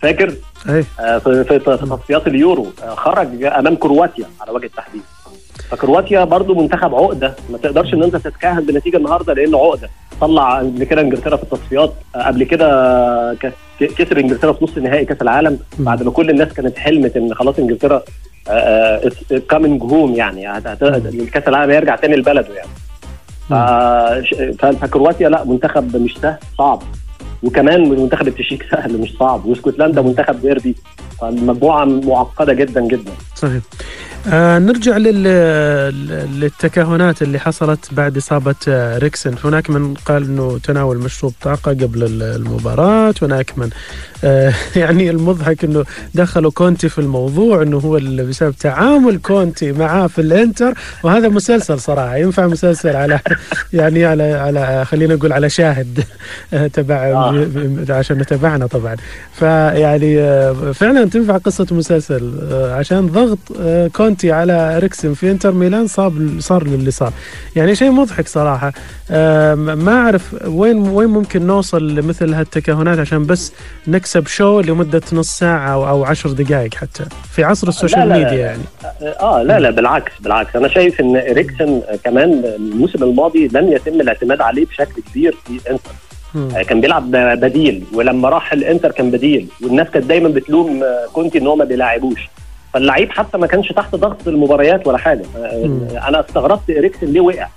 فاكر؟ 0.03 0.33
أي. 0.69 0.83
في 1.21 1.45
في 1.45 1.45
في 1.45 1.59
تصفيات 1.59 2.27
اليورو 2.27 2.67
آه، 2.85 2.95
خرج 2.95 3.45
أمام 3.45 3.77
كرواتيا 3.77 4.25
على 4.41 4.51
وجه 4.51 4.67
التحديد. 4.67 5.03
فكرواتيا 5.71 6.25
برضو 6.25 6.55
منتخب 6.55 6.95
عقدة. 6.95 7.35
ما 7.51 7.59
تقدرش 7.59 7.95
إن 7.95 8.03
أنت 8.03 8.17
تتكهن 8.17 8.65
بنتيجة 8.67 8.97
النهارده 8.97 9.35
لأنه 9.35 9.59
عقدة. 9.59 9.89
طلع 10.21 10.59
قبل 10.59 10.85
كده 10.85 11.01
إنجلترا 11.01 11.37
في 11.37 11.43
التصفيات. 11.43 11.93
آه، 12.17 12.23
قبل 12.23 12.45
كده 12.45 13.35
ك- 13.35 13.53
ك- 13.81 13.85
كسب 13.85 14.19
إنجلترا 14.19 14.53
في 14.53 14.65
نص 14.65 14.79
نهائي 14.79 15.05
كأس 15.05 15.23
العالم. 15.23 15.59
بعد 15.79 16.03
ما 16.03 16.11
كل 16.11 16.31
الناس 16.31 16.53
كانت 16.53 16.79
حلمت 16.79 17.17
إن 17.17 17.35
خلاص 17.35 17.59
إنجلترا 17.59 18.03
coming 19.51 19.83
home 19.83 20.15
يعني. 20.15 20.47
هت- 20.49 20.67
هت- 20.67 20.83
الكاس 21.15 21.49
العالم 21.49 21.71
هيرجع 21.73 21.97
تاني 21.97 22.17
لبلده 22.17 22.49
يعني. 22.55 22.69
فكرواتيا 24.81 25.29
لا 25.29 25.45
منتخب 25.45 25.97
مش 25.97 26.19
سهل 26.23 26.37
صعب. 26.59 26.83
وكمان 27.43 27.89
منتخب 27.89 28.29
التشيك 28.29 28.67
سهل 28.71 28.99
مش 28.99 29.15
صعب. 29.21 29.45
واسكتلندا 29.47 30.03
منتخب 30.03 30.41
ديربي 30.41 30.75
فالمجموعة 31.21 31.85
معقدة 31.85 32.53
جدا 32.53 32.81
جدا. 32.81 33.13
صحيح. 33.37 33.63
آه 34.33 34.59
نرجع 34.59 34.97
لل... 34.97 35.23
للتكهنات 36.41 37.23
اللي 37.23 37.39
حصلت 37.39 37.89
بعد 37.95 38.17
إصابة 38.17 38.55
آه، 38.69 38.99
إريكسن. 38.99 39.35
هناك 39.45 39.71
من 39.71 39.95
قال 39.95 40.23
أنه 40.25 40.59
تناول 40.59 40.99
مشروب 40.99 41.33
طاقة 41.43 41.71
قبل 41.73 42.03
ال- 42.03 42.23
المباراة. 42.23 43.15
هناك 43.23 43.53
من 43.59 43.71
آه 44.25 44.53
يعني 44.77 45.11
المضحك 45.11 45.65
أنه 45.65 45.85
دخلوا 46.15 46.51
كونتي 46.51 46.89
في 46.89 46.99
الموضوع 46.99 47.63
أنه 47.63 47.79
هو 47.79 47.97
اللي 47.97 48.25
بسبب 48.25 48.55
تعامل 48.57 49.19
كونتي 49.19 49.73
معاه 49.73 50.07
في 50.07 50.21
الإنتر. 50.21 50.75
وهذا 51.03 51.29
مسلسل 51.29 51.81
صراحة 51.81 52.17
ينفع 52.17 52.47
مسلسل 52.47 52.97
على 52.97 53.21
يعني 53.73 54.05
على 54.05 54.23
على 54.33 54.85
خلينا 54.85 55.15
نقول 55.15 55.33
على 55.33 55.49
شاهد 55.51 56.05
آه، 56.55 56.67
تبع 56.67 56.95
آه. 56.97 57.47
عشان 57.91 58.19
نتابعنا 58.19 58.67
طبعا. 58.67 58.97
فيعني 59.35 60.19
آه، 60.21 60.73
فعلا 61.07 61.25
تنفع 61.25 61.37
قصة 61.37 61.67
مسلسل 61.71 62.33
آه، 62.53 62.75
عشان 62.75 63.07
ضغط 63.07 63.39
آه، 63.61 63.89
كونتي 63.89 64.33
على 64.33 64.79
إريكسن 64.79 65.15
في 65.15 65.31
إنتر 65.31 65.53
ميلان 65.53 65.87
صار 65.87 66.65
صار 66.65 66.75
اللي 66.75 66.91
صار. 66.91 67.13
يعني 67.57 67.75
شيء 67.75 67.91
مضحك 67.91 68.29
صراحة. 68.29 68.73
آه، 69.11 69.55
ما 69.55 69.93
أعرف 69.93 70.35
وين 70.47 70.89
وين 70.89 71.09
ممكن 71.09 71.47
نوصل 71.47 71.95
لمثل 71.95 72.35
هالتكهنات 72.35 72.99
عشان 72.99 73.27
بس 73.27 73.53
نكسب 73.89 74.27
show 74.27 74.61
لمدة 74.61 75.03
نص 75.13 75.39
ساعة 75.39 75.73
أو 75.73 75.89
أو 75.89 76.05
عشر 76.05 76.31
دقائق 76.31 76.75
حتى 76.75 77.05
في 77.33 77.45
عصر 77.45 77.69
ال 77.69 77.75
social 77.75 78.09
media 78.09 78.33
يعني. 78.33 78.63
آه 79.21 79.43
لا 79.43 79.59
لا 79.59 79.71
بالعكس 79.71 80.13
بالعكس. 80.21 80.57
أنا 80.57 80.69
شايف 80.69 81.01
إن 81.01 81.17
اريكسن 81.17 81.83
كمان 82.05 82.43
الموسم 82.45 83.03
الماضي 83.03 83.49
لم 83.49 83.73
يتم 83.73 84.01
الاعتماد 84.01 84.41
عليه 84.41 84.67
بشكل 84.67 85.03
كبير 85.11 85.35
في 85.47 85.53
إنتر. 85.71 85.91
آه، 85.91 86.06
كان 86.69 86.81
بيلعب 86.81 87.11
بديل 87.11 87.85
ولما 87.95 88.29
راح 88.29 88.53
الانتر 88.53 88.91
كان 88.93 89.11
بديل 89.11 89.47
والناس 89.63 89.89
كانت 89.91 90.07
دايما 90.07 90.29
بتلوم 90.29 90.85
كونتي 91.13 91.39
إن 91.39 91.47
هو 91.47 91.57
ما 91.57 91.65
بيلاعبوش. 91.65 92.29
فاللعيب 92.75 93.11
حتى 93.11 93.39
ما 93.39 93.47
كانش 93.47 93.73
تحت 93.73 93.95
ضغط 93.95 94.29
المباريات 94.29 94.87
ولا 94.87 94.99
حاجة. 94.99 95.23
مم. 95.65 95.89
أنا 96.09 96.21
استغربت 96.21 96.71
اريكسن 96.71 97.07
ليه 97.07 97.21
وقع. 97.21 97.49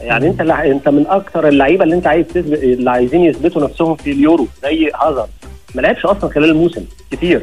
يعني 0.00 0.26
أنت 0.28 0.40
اللع- 0.40 0.64
أنت 0.66 0.88
من 0.88 1.06
أكثر 1.06 1.48
اللعيبة 1.48 1.84
اللي 1.84 1.94
أنت 1.94 2.06
عايز 2.06 2.26
تثبت 2.26 2.62
اللي 2.62 2.90
عايزين 2.90 3.24
يثبتوا 3.24 3.62
نفسهم 3.62 3.94
في 3.96 4.10
اليورو 4.12 4.46
زي 4.62 4.90
هازارد. 5.00 5.28
ما 5.74 5.80
لعبش 5.82 6.06
أصلا 6.06 6.30
خلال 6.30 6.50
الموسم 6.50 6.84
كتير. 7.10 7.42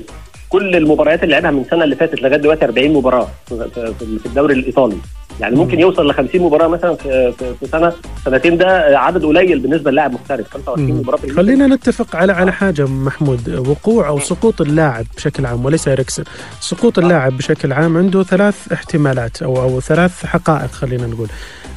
كل 0.49 0.75
المباريات 0.75 1.23
اللي 1.23 1.33
لعبها 1.35 1.51
من 1.51 1.61
السنة 1.61 1.83
اللي 1.83 1.95
فاتت 1.95 2.21
لغاية 2.21 2.37
دلوقتي 2.37 2.65
40 2.65 2.93
مباراة 2.93 3.27
في 3.47 4.25
الدوري 4.25 4.53
الإيطالي. 4.53 4.97
يعني 5.39 5.55
ممكن 5.55 5.79
يوصل 5.79 6.07
ل 6.09 6.13
50 6.13 6.41
مباراة 6.41 6.67
مثلا 6.67 6.95
في 6.95 7.33
سنة. 7.71 7.93
سنتين 8.25 8.57
ده 8.57 8.99
عدد 8.99 9.25
قليل 9.25 9.59
بالنسبة 9.59 9.91
للاعب 9.91 10.13
محترف. 10.13 10.49
25 10.53 10.91
مم. 10.91 10.99
مباراة 10.99 11.17
في. 11.17 11.29
خلينا 11.29 11.67
نتفق 11.67 12.15
على 12.15 12.33
على 12.33 12.51
حاجة 12.51 12.85
محمود. 12.85 13.49
وقوع 13.67 14.07
أو 14.07 14.19
سقوط 14.19 14.61
اللاعب 14.61 15.05
بشكل 15.17 15.45
عام 15.45 15.65
وليس 15.65 15.87
اريكسن 15.87 16.23
سقوط 16.59 16.99
اللاعب 16.99 17.37
بشكل 17.37 17.73
عام 17.73 17.97
عنده 17.97 18.23
ثلاث 18.23 18.73
احتمالات 18.73 19.41
أو 19.41 19.61
أو 19.61 19.79
ثلاث 19.81 20.25
حقائق 20.25 20.71
خلينا 20.71 21.07
نقول. 21.07 21.27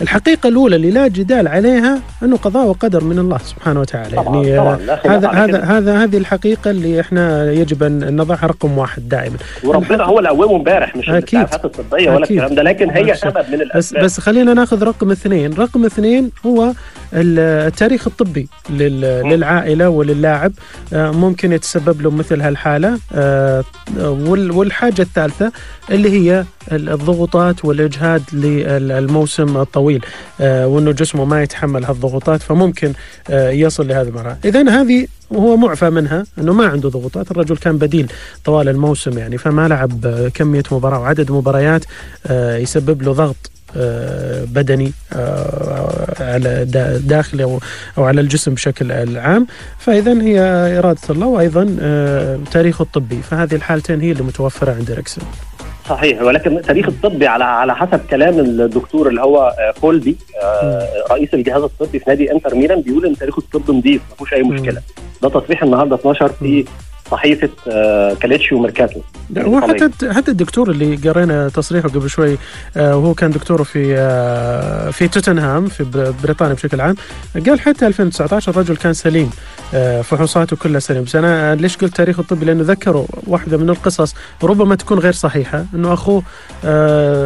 الحقيقة 0.03 0.49
الأولى 0.49 0.77
اللي 0.77 0.91
لا 0.91 1.09
جدال 1.09 1.49
عليها 1.49 2.01
أنه 2.23 2.37
قضاء 2.37 2.67
وقدر 2.67 3.05
من 3.05 3.19
الله 3.19 3.39
سبحانه 3.39 3.81
وتعالى. 3.81 4.17
طبعاً، 4.17 4.45
يعني 4.45 4.61
طبعاً، 4.61 4.75
آه، 4.91 5.17
هذا 5.17 5.29
هذا. 5.31 5.65
هذا 5.65 6.05
هذه 6.05 6.17
الحقيقة 6.17 6.71
اللي 6.71 7.01
إحنا 7.01 7.53
يجب 7.53 7.83
أن 7.83 8.17
نضعها 8.17 8.47
رقم 8.47 8.79
واحد 8.79 9.09
دائما. 9.09 9.37
وربنا 9.65 10.05
هو 10.05 10.19
اللي 10.19 10.29
قومه 10.29 10.57
امبارح 10.57 10.97
مش. 10.97 11.11
الاسعافات 11.11 11.65
الطبية 11.65 12.11
ولا. 12.11 12.25
الكلام 12.25 12.55
ده. 12.55 12.63
لكن 12.63 12.91
هي 12.91 13.15
سبب 13.15 13.45
من 13.53 13.59
بس 13.59 13.63
الأسباب. 13.63 14.05
بس 14.05 14.21
خلينا 14.21 14.55
ناخذ 14.55 14.83
رقم 14.85 15.11
اثنين. 15.11 15.53
رقم 15.55 15.85
اثنين 15.85 16.31
هو 16.47 16.73
التاريخ 17.15 18.07
الطبي 18.07 18.49
لل- 18.71 19.01
للعائلة 19.01 19.89
وللاعب. 19.89 20.53
آه، 20.93 21.11
ممكن 21.11 21.53
يتسبب 21.53 22.03
له 22.03 22.11
مثل 22.11 22.41
هالحالة. 22.41 22.99
آه، 23.15 23.65
وال- 23.99 24.51
والحاجة 24.51 25.03
الثالثة 25.03 25.53
اللي 25.91 26.11
هي 26.11 26.45
الضغوطات 26.73 27.65
والإجهاد 27.65 28.23
للموسم 28.33 29.57
الطويل 29.57 30.05
آه، 30.41 30.67
وإنه 30.67 30.93
جسمه 30.93 31.25
ما 31.25 31.43
يتحمل 31.43 31.85
هالضغوطات 31.85 32.43
فممكن 32.43 32.93
يصل 33.33 33.89
لهذه 33.89 34.09
المرحلة. 34.09 34.37
اذا 34.45 34.69
هذه 34.81 35.07
هو 35.33 35.57
معفى 35.57 35.91
منها 35.91 36.25
إنه 36.39 36.53
ما 36.53 36.67
عنده 36.67 36.89
ضغوطات 36.89 37.31
الرجل 37.31 37.57
كان 37.57 37.79
بديل 37.79 38.13
طوال 38.45 38.69
الموسم 38.69 39.19
يعني 39.19 39.39
فما 39.39 39.69
لعب 39.69 40.07
آه، 40.07 40.29
كمية 40.29 40.63
مباراة 40.73 41.01
وعدد 41.01 41.31
مباريات 41.33 41.85
آه، 42.27 42.57
يسبب 42.57 43.03
له 43.03 43.13
ضغط 43.13 43.51
آه، 43.77 44.45
بدني 44.45 44.93
على 46.21 46.65
دا- 46.65 46.99
داخله 46.99 47.61
أو 47.99 48.05
على 48.05 48.21
الجسم 48.21 48.55
بشكل 48.55 49.17
عام. 49.19 49.47
فاذا 49.79 50.23
هي 50.23 50.41
إرادة 50.79 51.01
الله 51.11 51.27
وأيضا 51.27 51.65
تاريخه 52.53 52.83
الطبي. 52.83 53.23
فهذه 53.23 53.55
الحالتين 53.55 54.01
هي 54.01 54.13
اللي 54.13 54.23
متوفرة 54.23 54.73
عند 54.73 54.91
إريكسون. 54.91 55.25
صحيح 55.89 56.23
ولكن 56.23 56.57
التاريخ 56.57 56.87
الطبي 56.89 57.27
على 57.27 57.45
على 57.45 57.75
حسب 57.77 58.01
كلام 58.11 58.39
الدكتور 58.39 59.09
اللي 59.09 59.21
هو 59.21 59.53
كولبي 59.81 60.17
رئيس 61.11 61.35
الجهاز 61.35 61.63
الطبي 61.63 61.99
في 61.99 62.05
نادي 62.09 62.33
إنتر 62.33 62.55
ميلان 62.55 62.81
بيقول 62.83 63.07
إن 63.07 63.17
تاريخه 63.17 63.39
الطبي 63.39 63.73
نظيف 63.79 64.03
ما 64.11 64.17
فيهوش 64.17 64.33
أي 64.35 64.43
مشكلة. 64.43 64.81
ده 65.23 65.29
تصريح 65.29 65.63
النهارده 65.63 65.97
12 65.97 66.29
في 66.29 66.65
صحيفة 67.11 67.49
آه، 67.69 68.15
كاليتشيو 68.15 68.59
ميركاتو 68.61 69.01
وحتى 69.47 70.13
حتى 70.13 70.31
الدكتور 70.31 70.71
اللي 70.71 70.97
قرينا 71.11 71.49
تصريحه 71.49 71.89
قبل 71.89 72.11
شوي 72.11 72.39
آه، 72.77 72.97
وهو 72.97 73.15
كان 73.15 73.31
دكتوره 73.31 73.63
في 73.63 73.95
آه، 73.99 74.91
في 74.91 75.09
توتنهام 75.09 75.67
في 75.67 75.85
بر- 75.85 76.15
بريطانيا 76.23 76.55
بشكل 76.55 76.81
عام 76.81 76.95
قال 77.47 77.61
حتى 77.61 77.87
2019 77.87 78.53
الرجل 78.53 78.77
كان 78.77 78.93
سليم 78.93 79.31
آه، 79.75 80.03
فحوصاته 80.03 80.57
كلها 80.57 80.81
سليم 80.81 81.05
بس 81.05 81.17
أنا 81.17 81.55
ليش 81.55 81.77
قلت 81.77 81.97
تاريخه 81.97 82.21
الطبي 82.21 82.45
لأنه 82.45 82.63
ذكروا 82.63 83.05
واحدة 83.27 83.57
من 83.57 83.71
القصص 83.71 84.15
ربما 84.43 84.75
تكون 84.75 84.99
غير 84.99 85.13
صحيحة 85.13 85.65
إنه 85.75 85.93
أخوه 85.93 86.23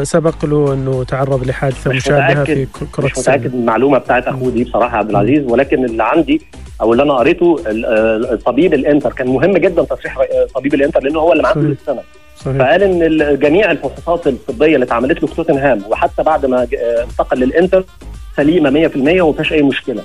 سبق 0.05 0.45
له 0.45 0.73
إنه 0.75 1.05
تعرض 1.05 1.47
لحادثة 1.47 1.91
مش 1.91 1.97
مشابهة 1.97 2.45
في 2.45 2.67
كرة 2.93 3.05
مش 3.05 3.19
متأكد 3.19 3.55
من 3.55 3.61
المعلومة 3.61 3.99
بتاعت 3.99 4.27
أخوه 4.27 4.51
دي 4.51 4.65
بصراحة 4.65 4.97
عبد 4.97 5.11
العزيز. 5.11 5.45
ولكن 5.47 5.85
اللي 5.85 6.05
عندي 6.05 6.43
أو 6.81 6.93
اللي 6.93 7.03
أنا 7.03 7.13
قريته 7.15 7.57
طبيب 8.47 8.75
الإنتر 8.75 9.13
كان 9.13 9.27
مهم 9.27 9.53
جدا 9.57 9.83
تصريح 9.85 10.19
طبيب 10.55 10.75
الإنتر 10.75 11.01
لأنه 11.03 11.19
هو 11.21 11.33
اللي 11.33 11.43
معاه 11.43 11.53
صحيح. 12.37 12.57
فقال 12.57 12.83
إن 12.83 13.39
جميع 13.39 13.71
الفحوصات 13.71 14.27
الطبية 14.27 14.75
اللي 14.75 14.85
اتعملت 14.87 15.23
له 15.23 15.29
في 15.29 15.35
توتنهام 15.35 15.83
وحتى 15.89 16.23
بعد 16.23 16.47
ما 16.47 16.63
آه، 16.63 17.03
انتقل 17.05 17.39
للإنتر 17.39 17.85
سليمة 18.37 18.71
100% 18.71 19.21
وما 19.23 19.33
فيهاش 19.33 19.53
أي 19.53 19.63
مشكلة. 19.63 20.03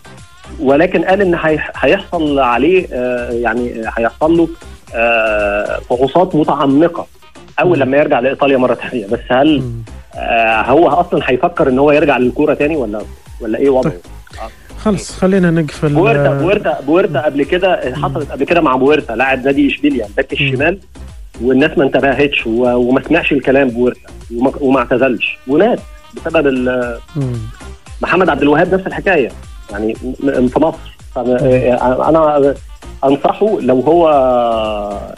ولكن 0.59 1.03
قال 1.05 1.21
إن 1.21 1.35
هي- 1.35 1.59
هيحصل 1.75 2.39
عليه 2.39 2.87
آه، 2.93 3.31
يعني 3.31 3.73
هيحصل 3.97 4.37
له 4.37 4.47
آه، 4.95 5.79
فحوصات 5.89 6.35
متعمقة 6.35 7.07
أول. 7.59 7.79
لما 7.79 7.97
يرجع 7.97 8.19
لإيطاليا 8.19 8.57
مرة 8.57 8.73
ثانية 8.73 9.07
بس 9.07 9.19
هل 9.31 9.63
هو 10.65 10.87
أصلا 10.87 11.21
هيفكر 11.25 11.69
إن 11.69 11.79
هو 11.79 11.91
يرجع 11.91 12.17
للكورة 12.17 12.53
تاني 12.53 12.75
ولا 12.75 13.01
ولا 13.41 13.57
إيه 13.59 13.69
وضعه؟ 13.69 13.93
خلص 14.77 15.11
خلينا 15.11 15.51
نقفل. 15.51 15.93
بويرتا 15.93 16.27
آه، 16.29 16.33
بويرتا 16.41 16.79
بويرتا 16.87 17.19
قبل 17.21 17.43
كده 17.43 17.95
حصلت 17.95 18.31
قبل 18.31 18.43
كده 18.43 18.61
مع 18.61 18.75
بويرتا 18.75 19.13
لاعب 19.13 19.45
نادي 19.45 19.67
إشبيليا 19.67 20.05
الباك 20.05 20.33
الشمال. 20.33 20.79
والناس 21.41 21.77
ما 21.77 21.83
انتبهتش 21.83 22.47
وما 22.47 23.01
سمعش 23.07 23.31
الكلام 23.31 23.69
بويرتا 23.69 23.99
وما, 24.61 24.79
اعتزلش 24.79 25.37
ومات 25.47 25.79
بسبب. 26.15 26.47
محمد 28.01 28.29
عبد 28.29 28.41
الوهاب 28.41 28.73
نفس 28.73 28.87
الحكاية 28.87 29.29
يعني 29.71 29.93
في 30.49 30.59
مصر 30.59 30.97
فأنا- 31.15 31.43
أنا 31.83 32.53
أنصحه 33.03 33.59
لو 33.61 33.79
هو 33.79 34.07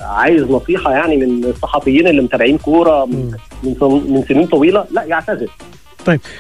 عايز 0.01 0.43
نصيحة 0.43 0.91
يعني 0.91 1.17
من 1.17 1.45
الصحفيين 1.45 2.07
اللي 2.07 2.21
متابعين 2.21 2.57
كورة 2.57 3.05
من. 3.05 3.31
من 3.63 3.75
سن- 3.79 4.13
من 4.13 4.23
سنين 4.29 4.45
طويلة 4.47 4.85
لا 4.91 5.03
يعتزل 5.03 5.47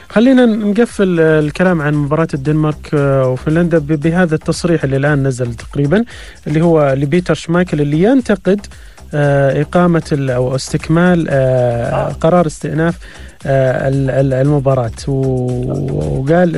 خلينا 0.09 0.45
نقفل 0.45 1.19
الكلام 1.19 1.81
عن 1.81 1.93
مباراة 1.93 2.27
الدنمارك 2.33 2.89
آه، 2.93 3.27
وفنلندا 3.29 3.77
بهذا 3.79 4.35
التصريح 4.35 4.83
اللي 4.83 4.97
الآن 4.97 5.27
نزل 5.27 5.53
تقريبا 5.53 6.03
اللي 6.47 6.61
هو 6.61 6.93
لبيتر 6.97 7.33
شمايكل 7.33 7.81
اللي 7.81 8.01
ينتقد 8.03 8.59
آه، 8.65 8.71
إقامة 9.13 10.03
ال- 10.11 10.31
أو 10.31 10.55
استكمال 10.55 11.27
آه، 11.29 12.07
قرار 12.21 12.47
استئناف 12.47 12.97
آه، 13.45 13.87
ال- 13.87 14.09
ال- 14.09 14.33
المباراة. 14.33 14.91
وقال 15.07 16.55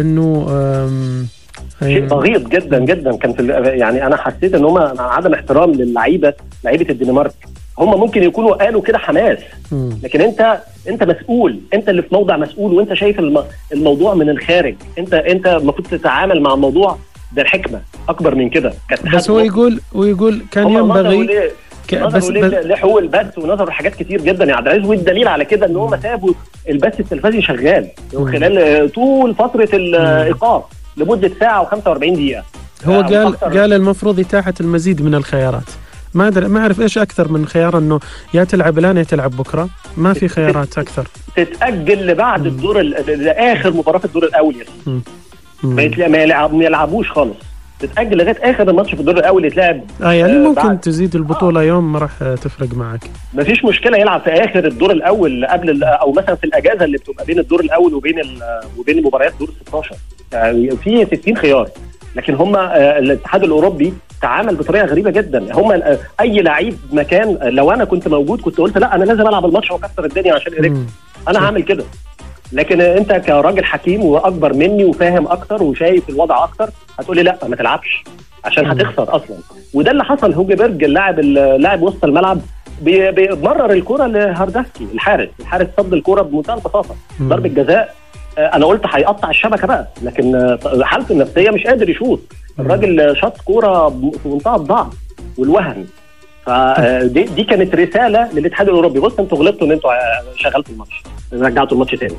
آم، 0.49 1.27
شيء 1.83 2.05
بغيض 2.07 2.49
جدا 2.49 2.79
جدا. 2.79 3.15
كان 3.17 3.33
في 3.33 3.47
يعني 3.79 4.05
أنا 4.07 4.15
حسيت 4.17 4.53
إن 4.55 4.65
هم 4.65 4.77
عدم 4.99 5.33
احترام 5.33 5.71
للعيبة 5.71 6.33
لعيبة 6.65 6.85
الدنمارك. 6.89 7.33
هم 7.79 7.99
ممكن 7.99 8.23
يكونوا 8.23 8.55
قالوا 8.55 8.81
كده 8.81 8.97
حماس. 8.97 9.37
لكن 10.03 10.21
أنت 10.21 10.57
أنت 10.89 11.03
مسؤول. 11.03 11.59
أنت 11.73 11.89
اللي 11.89 12.01
في 12.01 12.07
موضع 12.11 12.37
مسؤول 12.37 12.73
وأنت 12.73 12.93
شايف 12.93 13.19
الم- 13.19 13.43
الموضوع 13.73 14.13
من 14.13 14.29
الخارج. 14.29 14.75
أنت 14.99 15.13
أنت 15.13 15.47
المفروض 15.47 15.87
تتعامل 15.87 16.41
مع 16.41 16.53
الموضوع 16.53 16.97
بالحكمة 17.31 17.81
أكبر 18.09 18.35
من 18.35 18.49
كده. 18.49 18.73
بس 19.15 19.29
هو. 19.29 19.39
يقول 19.39 19.79
ويقول 19.93 20.41
كان 20.51 20.69
ينبغي 20.69 21.49
بس, 21.93 22.29
لحقوق 22.65 22.97
البث 22.99 23.37
ونظروا 23.37 23.69
لحاجات 23.69 23.95
كتير 23.95 24.21
جدا. 24.21 24.45
يا 24.45 24.55
عبد 24.55 24.67
العزيز 24.67 24.85
والدليل 24.89 25.27
على 25.27 25.45
كده 25.45 25.65
إن 25.65 25.75
هم 25.75 26.01
سابوا 26.01 26.33
البث 26.69 26.99
التلفزيوني 26.99 27.41
شغال. 27.41 27.87
خلال 28.13 28.57
آه، 28.57 28.85
طول 28.87 29.35
فترة 29.35 29.69
الإيقاف 29.73 30.63
لمدة 30.97 31.31
ساعة 31.39 31.69
و45 31.69 31.97
دقيقة. 31.97 32.43
هو 32.85 32.99
آه، 32.99 33.03
قال. 33.03 33.37
قال 33.37 33.73
المفروض 33.73 34.19
إتاحة 34.19 34.53
المزيد 34.61 35.01
من 35.01 35.15
الخيارات. 35.15 35.63
ما 36.13 36.27
ادري 36.27 36.47
ما 36.47 36.59
أعرف 36.59 36.81
إيش 36.81 36.97
أكثر 36.97 37.27
من 37.31 37.45
خيار 37.47 37.77
إنه 37.77 37.99
يا 38.33 38.43
تلعب 38.43 38.77
الآن 38.79 38.97
يا 38.97 39.03
تلعب 39.03 39.31
بكرة. 39.31 39.69
ما 39.97 40.13
في 40.13 40.27
خيارات 40.27 40.77
أكثر. 40.77 41.07
تتأجل 41.35 42.07
لبعد 42.07 42.45
الدور 42.45 42.79
ال- 42.79 43.23
لآخر 43.23 43.71
مباراة 43.71 44.01
الدور 44.05 44.23
الأول 44.23 44.55
ما 45.63 46.63
يلعبوش 46.63 47.11
خالص. 47.11 47.35
تتأجل 47.85 48.17
لغاية 48.17 48.37
آخر 48.41 48.69
الماتش 48.69 48.93
في 48.95 48.99
الدور 48.99 49.17
الأول 49.17 49.45
يتلعب 49.45 49.81
آه 50.03 50.11
يعني 50.11 50.33
آه، 50.33 50.37
ممكن 50.37 50.61
بعد- 50.67 50.79
تزيد 50.79 51.15
البطولة 51.15 51.63
يوم 51.63 51.93
ما 51.93 51.99
راح 51.99 52.11
تفرق 52.19 52.73
معك. 52.73 52.99
ما 53.33 53.43
فيش 53.43 53.65
مشكلة 53.65 53.97
يلعب 53.97 54.21
في 54.21 54.29
آخر 54.29 54.65
الدور 54.67 54.91
الأول 54.91 55.45
قبل 55.45 55.83
أو 55.83 56.11
مثلا 56.11 56.35
في 56.35 56.43
الأجازة 56.43 56.85
اللي 56.85 56.97
بتبقى 56.97 57.25
بين 57.25 57.39
الدور 57.39 57.59
الأول 57.59 57.93
وبين 57.93 58.21
وبين 58.77 59.03
مباريات 59.03 59.33
دور 59.39 59.49
16 59.67 59.95
يعني 60.33 60.71
في 60.71 61.05
60 61.15 61.37
خيار 61.37 61.69
لكن 62.15 62.33
هم 62.35 62.55
آه، 62.55 62.99
الاتحاد 62.99 63.43
الأوروبي 63.43 63.93
تعامل 64.21 64.55
بطريقة 64.55 64.85
غريبة 64.85 65.11
جدا. 65.11 65.53
هم 65.55 65.71
آه، 65.71 65.97
أي 66.19 66.41
لعيب 66.41 66.77
مكان 66.93 67.37
آه، 67.41 67.49
لو 67.49 67.71
أنا 67.71 67.85
كنت 67.85 68.07
موجود 68.07 68.41
كنت 68.41 68.57
قلت 68.57 68.77
لا 68.77 68.95
أنا 68.95 69.03
لازم 69.03 69.27
ألعب 69.27 69.45
الماتش 69.45 69.71
وأكسر 69.71 70.05
الدنيا 70.05 70.33
عشان 70.33 70.53
اريك 70.53 70.71
مم. 70.71 70.85
أنا. 71.27 71.39
هعمل 71.45 71.63
كده. 71.63 71.83
لكن 72.53 72.81
انت 72.81 73.11
كراجل 73.13 73.63
حكيم 73.63 74.05
واكبر 74.05 74.53
مني 74.53 74.85
وفاهم 74.85 75.27
أكتر 75.27 75.63
وشايف 75.63 76.09
الوضع 76.09 76.43
أكتر 76.43 76.69
هتقولي 76.99 77.23
لا 77.23 77.37
ما 77.47 77.55
تلعبش 77.55 78.03
عشان. 78.45 78.65
هتخسر 78.71 79.15
أصلا. 79.15 79.37
وده 79.73 79.91
اللي 79.91 80.03
حصل 80.03 80.33
هوجبرج 80.33 80.83
اللاعب 80.83 81.19
اللاعب 81.19 81.81
وسط 81.81 82.03
الملعب 82.05 82.39
بي- 82.81 83.11
بيمرر 83.11 83.71
الكرة 83.71 84.05
لهاردسكي 84.07 84.87
الحارس 84.93 85.29
الحارس 85.39 85.67
صد 85.77 85.93
الكرة 85.93 86.21
بمنتهى 86.21 86.53
البساطة. 86.55 86.95
ضربة 87.21 87.49
جزاء 87.49 87.95
آه، 88.37 88.41
أنا 88.55 88.65
قلت 88.65 88.81
هيقطع 88.87 89.29
الشبكة 89.29 89.67
بقى 89.67 89.87
لكن 90.01 90.35
آه، 90.35 90.83
حالته 90.83 91.11
النفسية 91.13 91.49
مش 91.49 91.63
قادر 91.63 91.89
يشوط. 91.89 92.19
الراجل 92.59 93.17
شاط 93.21 93.37
كوره 93.41 93.89
في 94.23 94.29
منتهى 94.29 94.55
الضعف 94.55 94.87
والوهن. 95.37 95.85
فدي 96.45 97.23
دي 97.23 97.43
كانت 97.43 97.75
رسالة 97.75 98.29
للاتحاد 98.33 98.67
الأوروبي. 98.69 98.99
بص 98.99 99.19
أنتوا 99.19 99.37
غلطتوا 99.37 99.67
إن 99.67 99.71
أنتوا 99.71 99.91
شغلتوا 100.35 100.73
الماتش 100.73 101.03
رجعتوا 101.33 101.73
الماتش 101.73 101.91
تاني. 101.91 102.15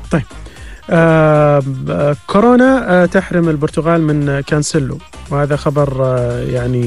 آه 0.89 1.61
آه، 1.89 2.15
كورونا 2.27 3.03
آه 3.03 3.05
تحرم 3.05 3.49
البرتغال 3.49 4.01
من 4.01 4.39
كانسيلو 4.47 4.97
وهذا 5.31 5.55
خبر 5.55 6.05
آه 6.05 6.39
يعني 6.39 6.83